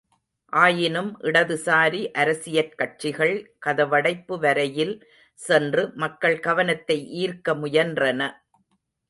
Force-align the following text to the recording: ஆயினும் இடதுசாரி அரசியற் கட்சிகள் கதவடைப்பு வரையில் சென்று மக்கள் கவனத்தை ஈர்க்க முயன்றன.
ஆயினும் 0.53 1.09
இடதுசாரி 1.21 1.99
அரசியற் 2.13 2.73
கட்சிகள் 2.75 3.35
கதவடைப்பு 3.65 4.37
வரையில் 4.39 4.95
சென்று 5.39 5.83
மக்கள் 5.95 6.39
கவனத்தை 6.39 6.97
ஈர்க்க 7.21 7.55
முயன்றன. 7.55 8.31